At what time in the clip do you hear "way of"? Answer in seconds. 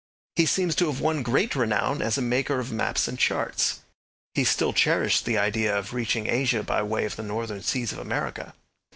6.81-7.17